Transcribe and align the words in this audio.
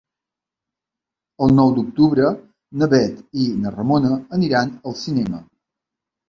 El 1.47 1.53
nou 1.57 1.69
d'octubre 1.75 2.31
na 2.79 2.87
Bet 2.95 3.21
i 3.45 3.45
na 3.67 3.75
Ramona 3.77 4.11
aniran 4.39 4.75
al 4.93 4.99
cinema. 5.05 5.45